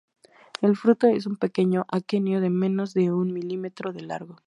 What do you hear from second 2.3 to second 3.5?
de menos de un